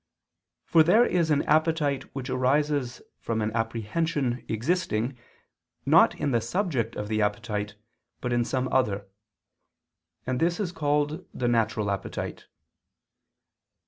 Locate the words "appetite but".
7.21-8.33